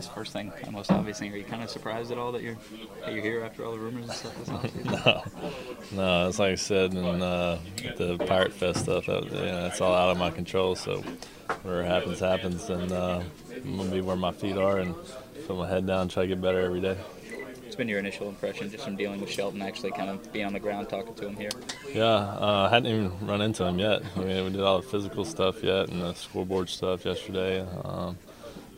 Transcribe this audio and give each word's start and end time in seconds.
This 0.00 0.08
first 0.08 0.32
thing, 0.32 0.50
the 0.64 0.72
most 0.72 0.90
obvious 0.90 1.18
thing. 1.18 1.30
Are 1.30 1.36
you 1.36 1.44
kind 1.44 1.62
of 1.62 1.68
surprised 1.68 2.10
at 2.10 2.16
all 2.16 2.32
that 2.32 2.40
you're 2.40 2.56
that 3.04 3.12
you're 3.12 3.22
here 3.22 3.44
after 3.44 3.66
all 3.66 3.72
the 3.72 3.78
rumors 3.78 4.04
and 4.04 4.14
stuff? 4.14 4.34
This 4.38 4.48
offseason? 4.48 5.30
No, 5.92 6.22
no, 6.22 6.28
it's 6.28 6.38
like 6.38 6.52
I 6.52 6.54
said 6.54 6.94
in 6.94 7.04
uh, 7.04 7.58
the 7.98 8.16
Pirate 8.16 8.54
Fest 8.54 8.84
stuff. 8.84 9.04
That, 9.04 9.30
yeah, 9.30 9.60
that's 9.60 9.82
all 9.82 9.92
out 9.92 10.08
of 10.08 10.16
my 10.16 10.30
control. 10.30 10.74
So 10.74 11.02
whatever 11.60 11.84
happens, 11.84 12.20
happens, 12.20 12.70
and 12.70 12.90
uh, 12.90 13.20
I'm 13.54 13.76
gonna 13.76 13.90
be 13.90 14.00
where 14.00 14.16
my 14.16 14.32
feet 14.32 14.56
are 14.56 14.78
and 14.78 14.94
put 15.46 15.58
my 15.58 15.68
head 15.68 15.86
down, 15.86 16.08
try 16.08 16.22
to 16.22 16.28
get 16.28 16.40
better 16.40 16.60
every 16.60 16.80
day. 16.80 16.96
What's 17.62 17.76
been 17.76 17.86
your 17.86 17.98
initial 17.98 18.30
impression 18.30 18.70
just 18.70 18.84
from 18.84 18.96
dealing 18.96 19.20
with 19.20 19.28
Shelton, 19.28 19.60
actually 19.60 19.90
kind 19.90 20.08
of 20.08 20.32
being 20.32 20.46
on 20.46 20.54
the 20.54 20.60
ground 20.60 20.88
talking 20.88 21.14
to 21.14 21.28
him 21.28 21.36
here? 21.36 21.50
Yeah, 21.92 22.04
uh, 22.06 22.68
I 22.70 22.74
hadn't 22.74 22.90
even 22.90 23.26
run 23.26 23.42
into 23.42 23.66
him 23.66 23.78
yet. 23.78 24.00
I 24.16 24.20
mean, 24.20 24.44
we 24.46 24.50
did 24.50 24.62
all 24.62 24.80
the 24.80 24.88
physical 24.88 25.26
stuff 25.26 25.62
yet 25.62 25.90
and 25.90 26.00
the 26.00 26.14
scoreboard 26.14 26.70
stuff 26.70 27.04
yesterday. 27.04 27.66
Um, 27.84 28.16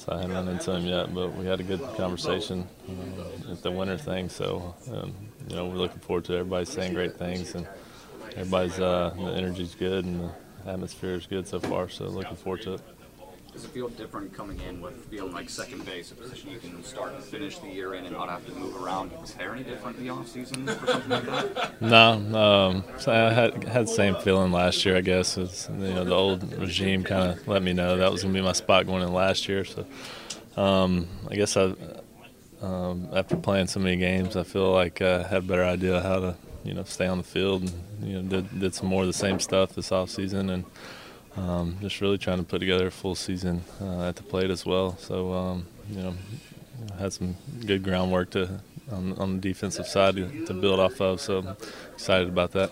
so 0.00 0.12
I 0.12 0.22
haven't 0.22 0.32
run 0.32 0.48
into 0.48 0.72
him 0.72 0.86
yet, 0.86 1.14
but 1.14 1.34
we 1.34 1.44
had 1.44 1.60
a 1.60 1.62
good 1.62 1.82
conversation 1.94 2.66
uh, 2.88 3.52
at 3.52 3.62
the 3.62 3.70
winter 3.70 3.98
thing. 3.98 4.30
So, 4.30 4.74
um, 4.90 5.14
you 5.46 5.56
know, 5.56 5.66
we're 5.66 5.74
looking 5.74 6.00
forward 6.00 6.24
to 6.26 6.34
everybody 6.34 6.64
saying 6.64 6.94
great 6.94 7.18
things 7.18 7.54
and 7.54 7.68
everybody's 8.34 8.80
uh, 8.80 9.12
the 9.14 9.32
energy's 9.32 9.74
good 9.74 10.06
and 10.06 10.20
the 10.20 10.70
atmosphere 10.70 11.16
is 11.16 11.26
good 11.26 11.46
so 11.46 11.60
far. 11.60 11.90
So 11.90 12.06
looking 12.06 12.36
forward 12.36 12.62
to 12.62 12.74
it. 12.74 12.80
Does 13.52 13.64
it 13.64 13.70
feel 13.70 13.88
different 13.88 14.32
coming 14.32 14.60
in 14.60 14.80
with 14.80 14.94
feeling 15.06 15.32
like 15.32 15.50
second 15.50 15.84
base, 15.84 16.12
a 16.12 16.14
position 16.14 16.50
you 16.50 16.58
can 16.58 16.82
start 16.84 17.12
and 17.12 17.22
finish 17.22 17.58
the 17.58 17.68
year 17.68 17.94
in 17.94 18.04
and 18.04 18.14
not 18.14 18.28
have 18.28 18.46
to 18.46 18.52
move 18.52 18.80
around? 18.80 19.10
Is 19.24 19.34
there 19.34 19.52
any 19.52 19.64
different 19.64 19.98
in 19.98 20.06
the 20.06 20.12
offseason 20.12 20.72
for 20.78 20.86
something 20.86 21.10
like 21.10 21.54
that? 21.54 21.70
No, 21.80 22.12
um, 22.38 22.84
so 22.98 23.12
I 23.12 23.32
had 23.32 23.64
had 23.64 23.86
the 23.86 23.92
same 23.92 24.14
feeling 24.16 24.52
last 24.52 24.84
year. 24.84 24.96
I 24.96 25.00
guess 25.00 25.36
it's, 25.36 25.68
you 25.68 25.94
know 25.94 26.04
the 26.04 26.14
old 26.14 26.52
regime 26.58 27.02
kind 27.02 27.32
of 27.32 27.48
let 27.48 27.62
me 27.62 27.72
know 27.72 27.96
that 27.96 28.12
was 28.12 28.22
going 28.22 28.34
to 28.34 28.40
be 28.40 28.44
my 28.44 28.52
spot 28.52 28.86
going 28.86 29.02
in 29.02 29.12
last 29.12 29.48
year. 29.48 29.64
So 29.64 29.84
um, 30.56 31.08
I 31.28 31.34
guess 31.34 31.56
I, 31.56 31.74
um, 32.62 33.08
after 33.12 33.36
playing 33.36 33.66
so 33.66 33.80
many 33.80 33.96
games, 33.96 34.36
I 34.36 34.44
feel 34.44 34.70
like 34.72 35.02
I 35.02 35.22
had 35.22 35.38
a 35.38 35.46
better 35.46 35.64
idea 35.64 36.00
how 36.00 36.20
to 36.20 36.36
you 36.64 36.74
know 36.74 36.84
stay 36.84 37.06
on 37.06 37.18
the 37.18 37.24
field 37.24 37.62
and 37.62 38.08
you 38.08 38.22
know 38.22 38.28
did, 38.28 38.60
did 38.60 38.74
some 38.74 38.88
more 38.88 39.02
of 39.02 39.06
the 39.06 39.12
same 39.12 39.40
stuff 39.40 39.74
this 39.74 39.90
off 39.90 40.10
season 40.10 40.50
and 40.50 40.64
um, 41.36 41.76
just 41.80 42.00
really 42.00 42.18
trying 42.18 42.38
to 42.38 42.44
put 42.44 42.58
together 42.58 42.88
a 42.88 42.90
full 42.90 43.14
season 43.14 43.62
uh, 43.80 44.08
at 44.08 44.16
the 44.16 44.22
plate 44.22 44.50
as 44.50 44.66
well. 44.66 44.96
So 44.98 45.32
um, 45.32 45.66
you 45.90 46.02
know 46.02 46.14
had 46.98 47.12
some 47.12 47.36
good 47.66 47.82
groundwork 47.82 48.30
to 48.30 48.60
on, 48.90 49.12
on 49.18 49.34
the 49.36 49.40
defensive 49.40 49.86
side 49.86 50.16
to, 50.16 50.46
to 50.46 50.54
build 50.54 50.80
off 50.80 51.00
of. 51.00 51.20
So 51.20 51.38
I'm 51.38 51.56
excited 51.92 52.28
about 52.28 52.52
that. 52.52 52.70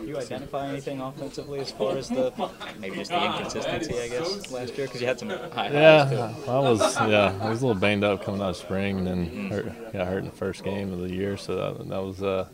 Do 0.00 0.08
you 0.08 0.18
identify 0.18 0.66
anything 0.68 1.00
offensively 1.00 1.60
as 1.60 1.70
far 1.70 1.96
as 1.96 2.08
the 2.08 2.32
maybe 2.80 2.96
just 2.96 3.10
the 3.10 3.24
inconsistency, 3.24 4.00
I 4.00 4.08
guess, 4.08 4.50
last 4.50 4.76
year? 4.76 4.86
Because 4.86 5.00
you 5.00 5.06
had 5.06 5.18
some 5.18 5.28
high 5.28 5.68
highs 5.68 5.72
Yeah. 5.72 6.34
I 6.48 6.58
was 6.58 6.96
yeah 6.96 7.38
I 7.40 7.50
was 7.50 7.62
a 7.62 7.66
little 7.66 7.80
banged 7.80 8.02
up 8.02 8.24
coming 8.24 8.40
out 8.40 8.50
of 8.50 8.56
spring 8.56 8.98
and 8.98 9.06
then 9.06 9.48
hurt, 9.48 9.92
got 9.92 10.08
hurt 10.08 10.18
in 10.18 10.24
the 10.24 10.32
first 10.32 10.64
game 10.64 10.92
of 10.92 10.98
the 10.98 11.10
year, 11.10 11.36
so 11.36 11.74
that, 11.74 11.88
that 11.88 12.02
was 12.02 12.20
uh, 12.22 12.48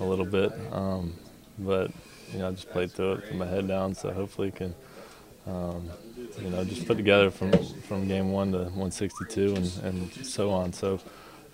a 0.00 0.04
little 0.04 0.24
bit. 0.26 0.52
Um, 0.72 1.14
but 1.58 1.92
you 2.32 2.40
know 2.40 2.48
I 2.48 2.50
just 2.50 2.68
played 2.70 2.90
through 2.90 3.12
it, 3.12 3.28
put 3.28 3.36
my 3.36 3.46
head 3.46 3.68
down, 3.68 3.94
so 3.94 4.12
hopefully 4.12 4.50
can. 4.50 4.74
Um, 5.46 5.90
you 6.42 6.50
know, 6.50 6.64
just 6.64 6.86
put 6.86 6.96
together 6.96 7.30
from 7.30 7.52
from 7.88 8.06
game 8.06 8.30
one 8.30 8.52
to 8.52 8.58
162 8.58 9.54
and, 9.54 9.72
and 9.82 10.26
so 10.26 10.50
on. 10.50 10.72
So, 10.72 11.00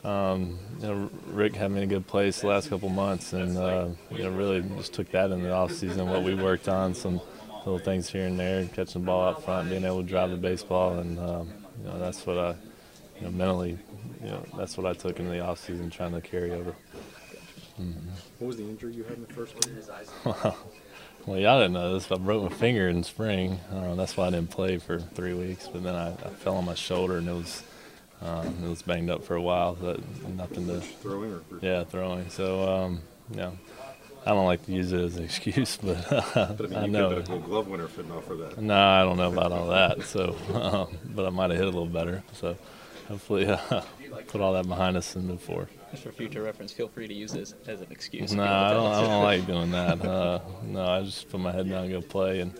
um, 0.05 0.59
you 0.81 0.87
know, 0.87 1.11
Rick 1.27 1.55
had 1.55 1.71
me 1.71 1.79
in 1.79 1.85
a 1.85 1.87
good 1.87 2.07
place 2.07 2.41
the 2.41 2.49
last 2.49 2.69
couple 2.69 2.89
months, 2.89 3.33
and 3.33 3.57
uh, 3.57 3.89
you 4.11 4.25
know, 4.25 4.31
really 4.31 4.63
just 4.77 4.93
took 4.93 5.11
that 5.13 5.31
in 5.31 5.43
the 5.43 5.53
off 5.53 5.73
season. 5.73 6.09
What 6.09 6.25
we 6.25 6.35
worked 6.35 6.69
on, 6.69 6.95
some 6.95 7.21
little 7.59 7.79
things 7.79 8.09
here 8.11 8.27
and 8.27 8.39
there, 8.39 8.67
catching 8.67 9.03
the 9.03 9.07
ball 9.07 9.29
out 9.29 9.45
front, 9.45 9.71
being 9.71 9.85
able 9.85 10.03
to 10.03 10.09
drive 10.09 10.31
the 10.31 10.37
baseball, 10.37 10.99
and 10.99 11.19
um, 11.19 11.53
you 11.83 11.89
know, 11.89 11.99
that's 11.99 12.27
what 12.27 12.37
I, 12.37 12.57
you 13.19 13.23
know, 13.23 13.31
mentally, 13.31 13.79
you 14.23 14.29
know, 14.29 14.45
that's 14.57 14.77
what 14.77 14.87
I 14.87 14.93
took 14.93 15.19
into 15.19 15.31
the 15.31 15.41
off 15.41 15.59
season, 15.59 15.89
trying 15.89 16.13
to 16.13 16.21
carry 16.21 16.53
over. 16.53 16.75
What 18.39 18.49
was 18.49 18.57
the 18.57 18.65
injury 18.65 18.95
you 18.95 19.05
had 19.05 19.15
in 19.15 19.27
the 19.27 19.33
first 19.33 19.59
game? 19.61 19.77
Well, 21.27 21.39
y'all 21.39 21.59
didn't 21.59 21.73
know 21.73 21.95
this, 21.95 22.07
but 22.07 22.21
I 22.21 22.23
broke 22.23 22.43
my 22.43 22.57
finger 22.57 22.89
in 22.89 23.03
spring. 23.03 23.59
Uh, 23.73 23.95
that's 23.95 24.17
why 24.17 24.27
I 24.27 24.31
didn't 24.31 24.51
play 24.51 24.77
for 24.79 24.99
three 25.01 25.33
weeks. 25.33 25.69
But 25.69 25.83
then 25.83 25.95
I, 25.95 26.11
I 26.13 26.29
fell 26.29 26.57
on 26.57 26.67
my 26.67 26.75
shoulder 26.75 27.17
and 27.17 27.29
it 27.29 27.33
was 27.33 27.63
um, 28.21 28.47
it 28.63 28.69
was 28.69 28.83
banged 28.83 29.09
up 29.11 29.25
for 29.25 29.35
a 29.35 29.41
while. 29.41 29.75
But 29.75 30.01
nothing 30.29 30.67
to 30.67 30.81
Throwing 30.81 31.33
or 31.33 31.41
yeah 31.63 31.85
throwing. 31.85 32.29
So 32.29 32.69
um, 32.69 33.01
yeah, 33.31 33.53
I 34.27 34.31
don't 34.31 34.45
like 34.45 34.67
to 34.67 34.73
use 34.73 34.93
it 34.93 35.01
as 35.01 35.17
an 35.17 35.25
excuse, 35.25 35.77
but, 35.83 36.07
But 36.35 36.61
I 36.61 36.67
mean, 36.67 36.75
I 36.77 36.85
you 36.85 36.91
know. 36.91 37.09
could 37.15 37.29
have 37.29 37.37
a 37.37 37.41
glove 37.41 37.69
winner 37.69 37.89
fitting 37.89 38.13
off 38.13 38.27
for 38.27 38.37
that. 38.37 38.59
No, 38.61 38.79
I 38.79 39.03
don't 39.03 39.17
know 39.17 39.33
about 39.33 39.51
all 39.53 39.69
that. 39.69 40.03
So, 40.03 40.37
um, 40.55 40.99
but 41.15 41.25
I 41.27 41.31
might 41.31 41.51
have 41.51 41.59
hit 41.59 41.67
a 41.67 41.71
little 41.71 41.87
better. 41.87 42.23
So, 42.35 42.57
hopefully, 43.09 43.47
uh, 43.71 43.83
put 44.23 44.41
all 44.41 44.53
that 44.55 44.67
behind 44.67 44.97
us 44.97 45.15
and 45.17 45.27
move 45.27 45.41
forward. 45.41 45.69
Just 45.91 46.03
for 46.03 46.13
future 46.13 46.43
reference, 46.43 46.73
feel 46.73 46.89
free 46.89 47.07
to 47.07 47.15
use 47.15 47.33
this 47.33 47.55
as 47.67 47.81
an 47.81 47.89
excuse. 47.91 48.33
No, 48.33 48.43
I 48.43 48.73
don't. 48.73 48.93
I 48.93 49.01
don't 49.03 49.23
like 49.23 49.47
doing 49.47 49.71
that. 49.73 50.05
Uh, 50.05 50.41
no, 50.65 50.85
I 50.87 51.03
just 51.03 51.29
put 51.29 51.41
my 51.41 51.51
head 51.53 51.69
down 51.69 51.85
and 51.85 51.93
go 51.93 52.01
play, 52.01 52.41
and 52.41 52.53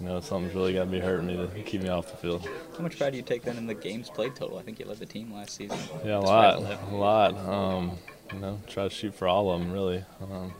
you 0.00 0.06
know 0.06 0.20
something's 0.20 0.54
really 0.54 0.72
got 0.72 0.84
to 0.84 0.90
be 0.90 0.98
hurting 1.00 1.26
me 1.26 1.36
to 1.36 1.62
keep 1.62 1.82
me 1.82 1.88
off 1.88 2.10
the 2.10 2.16
field. 2.16 2.48
How 2.76 2.82
much 2.82 2.98
pride 2.98 3.10
do 3.10 3.16
you 3.16 3.22
take 3.22 3.42
then 3.42 3.56
in 3.56 3.66
the 3.66 3.74
games 3.74 4.10
played 4.10 4.34
total? 4.34 4.58
I 4.58 4.62
think 4.62 4.78
you 4.78 4.86
led 4.86 4.98
the 4.98 5.06
team 5.06 5.32
last 5.32 5.56
season. 5.56 5.78
Yeah, 6.04 6.16
a 6.16 6.20
lot, 6.20 6.58
a 6.90 6.94
lot. 6.94 7.36
Um, 7.36 7.98
you 8.32 8.38
know, 8.40 8.60
try 8.66 8.84
to 8.84 8.90
shoot 8.90 9.14
for 9.14 9.28
all 9.28 9.50
of 9.50 9.60
them, 9.60 9.72
really. 9.72 10.04
Um, 10.20 10.52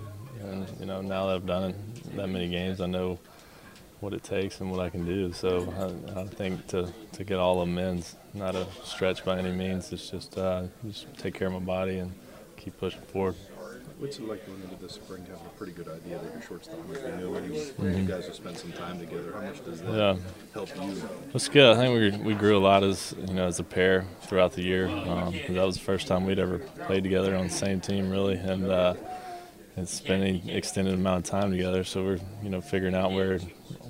and 0.42 0.66
you 0.78 0.86
know, 0.86 1.02
now 1.02 1.26
that 1.26 1.36
I've 1.36 1.46
done 1.46 1.70
it 1.70 2.16
that 2.16 2.28
many 2.28 2.48
games, 2.48 2.80
I 2.80 2.86
know 2.86 3.18
what 4.00 4.12
it 4.15 4.22
takes 4.22 4.61
and 4.61 4.71
what 4.71 4.81
I 4.81 4.88
can 4.91 5.05
do. 5.05 5.33
So 5.33 5.72
I, 6.16 6.21
I 6.21 6.25
think 6.27 6.66
to, 6.69 6.88
to 7.12 7.25
get 7.25 7.38
all 7.38 7.61
of 7.61 7.69
them 7.69 7.78
in 7.78 7.99
is 7.99 8.16
not 8.34 8.55
a 8.55 8.66
stretch 8.84 9.25
by 9.25 9.38
any 9.38 9.53
means. 9.53 9.93
It's 9.93 10.09
just 10.11 10.37
uh, 10.38 10.65
just 10.87 11.06
take 11.19 11.34
care 11.34 11.47
of 11.49 11.53
my 11.53 11.59
body 11.61 11.99
and 11.99 12.12
keep 12.56 12.78
pushing 12.78 13.03
forward. 13.03 13.37
What's 13.99 14.19
it 14.19 14.27
like 14.27 14.47
going 14.47 14.62
into 14.62 14.77
the 14.77 14.88
spring 14.88 15.22
having 15.28 15.44
a 15.44 15.59
pretty 15.59 15.72
good 15.72 15.87
idea 15.88 16.19
that 16.19 16.33
your 16.33 16.41
shortstop 16.41 16.78
might 16.88 17.05
be 17.05 17.22
new 17.22 17.34
and 17.34 17.55
you, 17.55 17.62
you 18.00 18.06
guys 18.09 18.25
have 18.25 18.34
spent 18.34 18.56
some 18.56 18.72
time 18.72 18.99
together? 18.99 19.31
How 19.34 19.43
much 19.43 19.62
does 19.62 19.83
that 19.83 19.93
Yeah. 19.93 20.17
help 20.55 20.71
you? 20.82 21.03
It's 21.34 21.49
good. 21.49 21.77
I 21.77 21.78
think 21.78 22.17
we, 22.17 22.28
we 22.28 22.34
grew 22.34 22.56
a 22.56 22.65
lot 22.65 22.82
as 22.82 23.15
you 23.28 23.34
know 23.34 23.47
as 23.47 23.59
a 23.59 23.62
pair 23.62 24.06
throughout 24.22 24.55
the 24.55 24.62
year. 24.62 24.88
Um, 24.88 25.34
that 25.50 25.67
was 25.67 25.75
the 25.77 25.82
first 25.82 26.06
time 26.06 26.25
we'd 26.25 26.38
ever 26.38 26.61
played 26.87 27.03
together 27.03 27.37
on 27.37 27.49
the 27.49 27.53
same 27.53 27.78
team, 27.82 28.09
really, 28.09 28.37
and 28.37 28.71
uh, 28.71 28.94
and 29.77 29.87
spending 29.87 30.49
extended 30.49 30.94
amount 30.94 31.27
of 31.27 31.31
time 31.31 31.50
together. 31.50 31.84
So 31.84 32.03
we're 32.03 32.19
you 32.43 32.49
know 32.49 32.62
figuring 32.62 32.94
out 32.94 33.12
where 33.12 33.38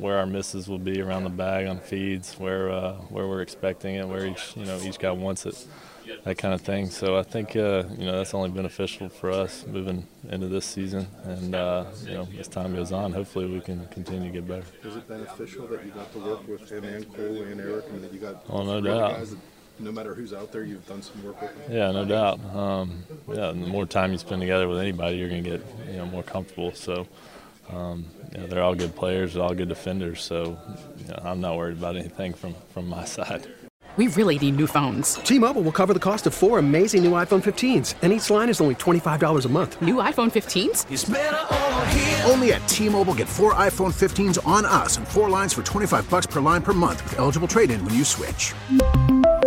where 0.00 0.18
our 0.18 0.26
misses 0.26 0.68
will 0.68 0.78
be 0.78 1.00
around 1.00 1.24
the 1.24 1.30
bag 1.30 1.66
on 1.66 1.78
feeds, 1.78 2.34
where 2.38 2.70
uh, 2.70 2.94
where 3.10 3.26
we're 3.28 3.42
expecting 3.42 3.94
it, 3.96 4.06
where 4.08 4.26
each 4.26 4.56
you 4.56 4.64
know 4.64 4.78
each 4.80 4.98
guy 4.98 5.10
wants 5.12 5.46
it, 5.46 5.66
that 6.24 6.38
kind 6.38 6.54
of 6.54 6.60
thing. 6.62 6.90
So 6.90 7.16
I 7.16 7.22
think 7.22 7.54
uh, 7.56 7.84
you 7.98 8.06
know 8.06 8.16
that's 8.18 8.34
only 8.34 8.50
beneficial 8.50 9.08
for 9.08 9.30
us 9.30 9.64
moving 9.66 10.06
into 10.28 10.48
this 10.48 10.64
season, 10.64 11.06
and 11.24 11.54
uh, 11.54 11.84
you 12.04 12.14
know 12.14 12.28
as 12.38 12.48
time 12.48 12.74
goes 12.74 12.92
on, 12.92 13.12
hopefully 13.12 13.46
we 13.46 13.60
can 13.60 13.86
continue 13.88 14.28
to 14.30 14.32
get 14.40 14.48
better. 14.48 14.64
Is 14.84 14.96
it 14.96 15.06
beneficial 15.08 15.66
that 15.68 15.84
you 15.84 15.90
got 15.92 16.12
to 16.12 16.18
work 16.18 16.48
with 16.48 16.70
him 16.70 16.84
and 16.84 17.14
Cole 17.14 17.42
and 17.42 17.60
Erik 17.60 17.86
and 17.90 18.02
that 18.02 18.12
you 18.12 18.18
got 18.18 18.44
Oh, 18.48 18.62
no 18.64 18.80
doubt. 18.80 19.12
guys 19.16 19.30
that 19.30 19.38
no 19.78 19.90
matter 19.90 20.14
who's 20.14 20.34
out 20.34 20.52
there, 20.52 20.62
you've 20.62 20.86
done 20.86 21.00
some 21.00 21.24
work 21.24 21.41
with 21.41 21.54
them? 21.66 21.74
Yeah, 21.74 21.91
no 21.91 22.04
doubt. 22.04 22.38
Um, 22.54 23.03
yeah, 23.28 23.46
the 23.48 23.54
more 23.54 23.86
time 23.86 24.12
you 24.12 24.18
spend 24.18 24.42
together 24.42 24.68
with 24.68 24.78
anybody, 24.78 25.16
you're 25.16 25.30
going 25.30 25.42
to 25.42 25.50
get 25.50 25.62
you 25.91 25.96
know 25.96 26.04
more 26.06 26.22
comfortable. 26.22 26.72
So, 26.74 27.06
um, 27.72 28.04
you 28.32 28.38
know, 28.38 28.46
they're 28.46 28.62
all 28.62 28.74
good 28.74 28.94
players, 28.94 29.34
they're 29.34 29.42
all 29.42 29.54
good 29.54 29.68
defenders. 29.68 30.22
So, 30.22 30.58
you 30.98 31.08
know, 31.08 31.20
I'm 31.24 31.40
not 31.40 31.56
worried 31.56 31.78
about 31.78 31.96
anything 31.96 32.34
from 32.34 32.54
from 32.72 32.88
my 32.88 33.04
side. 33.16 33.46
We 33.96 34.06
really 34.08 34.38
need 34.38 34.56
new 34.56 34.68
phones. 34.68 35.14
T-Mobile 35.14 35.62
will 35.62 35.72
cover 35.72 35.92
the 35.92 36.00
cost 36.00 36.26
of 36.26 36.32
four 36.32 36.60
amazing 36.60 37.02
new 37.02 37.10
iPhone 37.12 37.42
15s, 37.42 37.96
and 38.02 38.12
each 38.12 38.30
line 38.30 38.48
is 38.48 38.60
only 38.60 38.76
$25 38.76 39.44
a 39.44 39.48
month. 39.48 39.82
New 39.82 39.96
iPhone 39.96 40.30
15s? 40.30 40.86
Only 42.30 42.52
at 42.52 42.66
T-Mobile 42.68 43.14
get 43.14 43.28
four 43.28 43.54
iPhone 43.54 43.92
15s 43.92 44.38
on 44.46 44.64
us 44.64 44.96
and 44.96 45.06
four 45.08 45.28
lines 45.28 45.52
for 45.52 45.64
25 45.64 46.08
bucks 46.08 46.26
per 46.26 46.40
line 46.40 46.62
per 46.62 46.72
month 46.72 47.02
with 47.02 47.18
eligible 47.18 47.48
trade-in 47.48 47.84
when 47.84 47.94
you 47.94 48.04
switch. 48.04 48.54